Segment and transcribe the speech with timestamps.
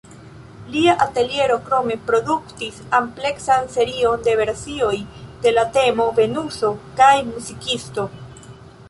[0.75, 4.95] Lia ateliero krome produktis ampleksan serion de versioj
[5.45, 8.09] de la temo Venuso kaj muzikisto.